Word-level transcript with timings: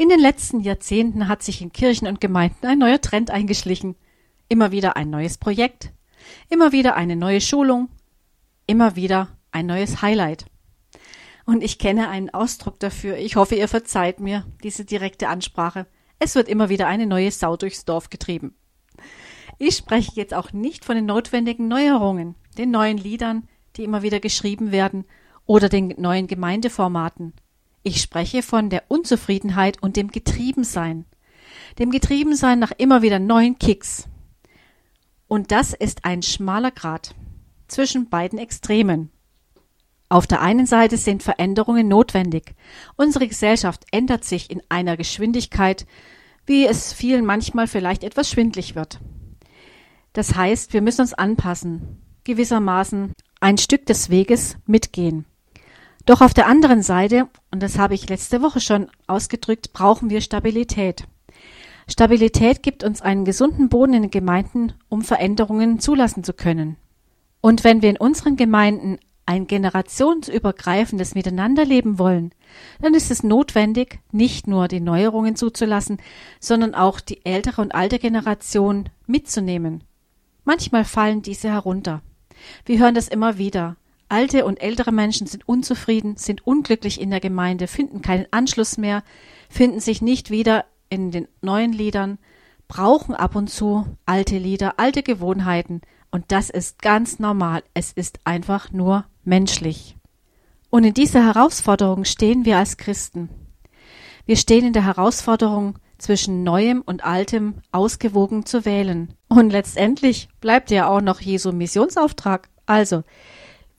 In 0.00 0.08
den 0.08 0.18
letzten 0.18 0.60
Jahrzehnten 0.60 1.28
hat 1.28 1.42
sich 1.42 1.60
in 1.60 1.72
Kirchen 1.72 2.08
und 2.08 2.22
Gemeinden 2.22 2.66
ein 2.66 2.78
neuer 2.78 3.02
Trend 3.02 3.30
eingeschlichen. 3.30 3.96
Immer 4.48 4.72
wieder 4.72 4.96
ein 4.96 5.10
neues 5.10 5.36
Projekt, 5.36 5.92
immer 6.48 6.72
wieder 6.72 6.96
eine 6.96 7.16
neue 7.16 7.42
Schulung, 7.42 7.90
immer 8.66 8.96
wieder 8.96 9.36
ein 9.52 9.66
neues 9.66 10.00
Highlight. 10.00 10.46
Und 11.44 11.62
ich 11.62 11.78
kenne 11.78 12.08
einen 12.08 12.30
Ausdruck 12.30 12.80
dafür. 12.80 13.18
Ich 13.18 13.36
hoffe, 13.36 13.56
ihr 13.56 13.68
verzeiht 13.68 14.20
mir 14.20 14.46
diese 14.64 14.86
direkte 14.86 15.28
Ansprache. 15.28 15.86
Es 16.18 16.34
wird 16.34 16.48
immer 16.48 16.70
wieder 16.70 16.86
eine 16.86 17.06
neue 17.06 17.30
Sau 17.30 17.58
durchs 17.58 17.84
Dorf 17.84 18.08
getrieben. 18.08 18.54
Ich 19.58 19.76
spreche 19.76 20.12
jetzt 20.14 20.32
auch 20.32 20.54
nicht 20.54 20.86
von 20.86 20.96
den 20.96 21.04
notwendigen 21.04 21.68
Neuerungen, 21.68 22.36
den 22.56 22.70
neuen 22.70 22.96
Liedern, 22.96 23.48
die 23.76 23.84
immer 23.84 24.00
wieder 24.00 24.18
geschrieben 24.18 24.72
werden, 24.72 25.04
oder 25.44 25.68
den 25.68 25.88
neuen 25.98 26.26
Gemeindeformaten. 26.26 27.34
Ich 27.82 28.02
spreche 28.02 28.42
von 28.42 28.68
der 28.68 28.84
Unzufriedenheit 28.88 29.82
und 29.82 29.96
dem 29.96 30.08
Getriebensein. 30.08 31.06
Dem 31.78 31.90
Getriebensein 31.90 32.58
nach 32.58 32.72
immer 32.76 33.02
wieder 33.02 33.18
neuen 33.18 33.58
Kicks. 33.58 34.08
Und 35.28 35.50
das 35.50 35.72
ist 35.72 36.04
ein 36.04 36.22
schmaler 36.22 36.72
Grat 36.72 37.14
zwischen 37.68 38.10
beiden 38.10 38.38
Extremen. 38.38 39.10
Auf 40.08 40.26
der 40.26 40.42
einen 40.42 40.66
Seite 40.66 40.96
sind 40.96 41.22
Veränderungen 41.22 41.86
notwendig. 41.86 42.54
Unsere 42.96 43.28
Gesellschaft 43.28 43.84
ändert 43.92 44.24
sich 44.24 44.50
in 44.50 44.60
einer 44.68 44.96
Geschwindigkeit, 44.96 45.86
wie 46.46 46.66
es 46.66 46.92
vielen 46.92 47.24
manchmal 47.24 47.68
vielleicht 47.68 48.02
etwas 48.02 48.28
schwindlig 48.28 48.74
wird. 48.74 48.98
Das 50.12 50.34
heißt, 50.34 50.72
wir 50.72 50.82
müssen 50.82 51.02
uns 51.02 51.14
anpassen, 51.14 52.02
gewissermaßen 52.24 53.12
ein 53.40 53.56
Stück 53.56 53.86
des 53.86 54.10
Weges 54.10 54.56
mitgehen. 54.66 55.26
Doch 56.06 56.20
auf 56.20 56.34
der 56.34 56.46
anderen 56.46 56.82
Seite, 56.82 57.28
und 57.50 57.62
das 57.62 57.78
habe 57.78 57.94
ich 57.94 58.08
letzte 58.08 58.42
Woche 58.42 58.60
schon 58.60 58.88
ausgedrückt, 59.06 59.72
brauchen 59.72 60.10
wir 60.10 60.20
Stabilität. 60.20 61.04
Stabilität 61.88 62.62
gibt 62.62 62.84
uns 62.84 63.02
einen 63.02 63.24
gesunden 63.24 63.68
Boden 63.68 63.94
in 63.94 64.02
den 64.02 64.10
Gemeinden, 64.10 64.72
um 64.88 65.02
Veränderungen 65.02 65.80
zulassen 65.80 66.24
zu 66.24 66.32
können. 66.32 66.76
Und 67.40 67.64
wenn 67.64 67.82
wir 67.82 67.90
in 67.90 67.96
unseren 67.96 68.36
Gemeinden 68.36 68.98
ein 69.26 69.46
generationsübergreifendes 69.46 71.14
Miteinanderleben 71.14 71.98
wollen, 71.98 72.32
dann 72.80 72.94
ist 72.94 73.10
es 73.10 73.22
notwendig, 73.22 74.00
nicht 74.10 74.46
nur 74.46 74.66
die 74.66 74.80
Neuerungen 74.80 75.36
zuzulassen, 75.36 75.98
sondern 76.40 76.74
auch 76.74 77.00
die 77.00 77.24
ältere 77.24 77.62
und 77.62 77.74
alte 77.74 77.98
Generation 77.98 78.88
mitzunehmen. 79.06 79.84
Manchmal 80.44 80.84
fallen 80.84 81.22
diese 81.22 81.48
herunter. 81.48 82.02
Wir 82.64 82.78
hören 82.78 82.94
das 82.94 83.08
immer 83.08 83.38
wieder. 83.38 83.76
Alte 84.10 84.44
und 84.44 84.60
ältere 84.60 84.92
Menschen 84.92 85.26
sind 85.26 85.48
unzufrieden, 85.48 86.16
sind 86.16 86.46
unglücklich 86.46 87.00
in 87.00 87.10
der 87.10 87.20
Gemeinde, 87.20 87.66
finden 87.66 88.02
keinen 88.02 88.26
Anschluss 88.30 88.76
mehr, 88.76 89.02
finden 89.48 89.80
sich 89.80 90.02
nicht 90.02 90.30
wieder 90.30 90.64
in 90.88 91.10
den 91.10 91.28
neuen 91.40 91.72
Liedern, 91.72 92.18
brauchen 92.68 93.14
ab 93.14 93.36
und 93.36 93.48
zu 93.48 93.86
alte 94.06 94.38
Lieder, 94.38 94.74
alte 94.78 95.02
Gewohnheiten, 95.02 95.80
und 96.10 96.24
das 96.28 96.50
ist 96.50 96.82
ganz 96.82 97.20
normal. 97.20 97.62
Es 97.72 97.92
ist 97.92 98.18
einfach 98.24 98.72
nur 98.72 99.04
menschlich. 99.24 99.96
Und 100.68 100.84
in 100.84 100.94
dieser 100.94 101.24
Herausforderung 101.24 102.04
stehen 102.04 102.44
wir 102.44 102.58
als 102.58 102.76
Christen. 102.76 103.28
Wir 104.26 104.36
stehen 104.36 104.66
in 104.66 104.72
der 104.72 104.84
Herausforderung, 104.84 105.78
zwischen 106.00 106.42
Neuem 106.42 106.82
und 106.84 107.04
Altem 107.04 107.56
ausgewogen 107.72 108.46
zu 108.46 108.64
wählen. 108.64 109.14
Und 109.28 109.50
letztendlich 109.50 110.28
bleibt 110.40 110.70
ja 110.70 110.88
auch 110.88 111.00
noch 111.00 111.20
Jesu 111.20 111.52
Missionsauftrag. 111.52 112.48
Also, 112.66 113.04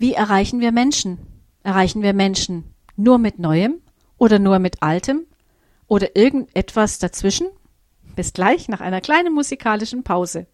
wie 0.02 0.14
erreichen 0.14 0.60
wir 0.62 0.72
Menschen? 0.72 1.20
Erreichen 1.62 2.02
wir 2.02 2.14
Menschen 2.14 2.74
nur 2.96 3.20
mit 3.20 3.38
Neuem 3.38 3.82
oder 4.18 4.40
nur 4.40 4.58
mit 4.58 4.82
Altem 4.82 5.28
oder 5.86 6.16
irgendetwas 6.16 6.98
dazwischen? 6.98 7.48
Bis 8.16 8.34
gleich 8.34 8.68
nach 8.68 8.82
einer 8.82 9.00
kleinen 9.00 9.32
musikalischen 9.32 10.04
Pause. 10.04 10.48